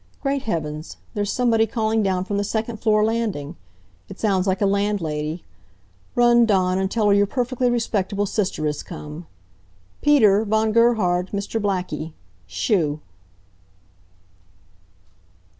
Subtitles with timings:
[0.19, 0.97] Great Heavens!
[1.13, 3.55] There's somebody calling down from the second floor landing.
[4.09, 5.43] It sounds like a landlady.
[6.15, 9.27] Run, Dawn, and tell her your perfectly respectable sister has come.
[10.01, 10.43] Peter!
[10.43, 11.29] Von Gerhard!
[11.29, 11.61] Mr.
[11.61, 12.13] Blackie!
[12.47, 12.99] Shoo!"